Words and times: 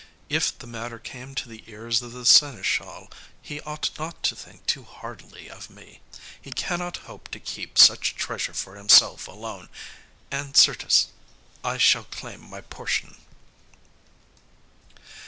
If 0.29 0.57
the 0.57 0.65
matter 0.65 0.97
came 0.97 1.35
to 1.35 1.47
the 1.47 1.63
ears 1.67 2.01
of 2.01 2.11
the 2.11 2.25
seneschal, 2.25 3.11
he 3.39 3.61
ought 3.61 3.91
not 3.99 4.23
to 4.23 4.35
think 4.35 4.65
too 4.65 4.81
hardly 4.83 5.47
of 5.47 5.69
me. 5.69 6.01
He 6.41 6.49
cannot 6.51 6.97
hope 7.05 7.29
to 7.29 7.39
keep 7.39 7.77
such 7.77 8.15
treasure 8.15 8.55
for 8.55 8.77
himself 8.77 9.27
alone; 9.27 9.69
and, 10.31 10.57
certes, 10.57 11.09
I 11.63 11.77
shall 11.77 12.05
claim 12.05 12.41
my 12.49 12.61
portion." 12.61 13.15